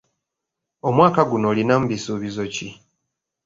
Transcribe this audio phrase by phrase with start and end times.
[0.87, 2.69] Omwaka guno olinamu bisuubizo ki?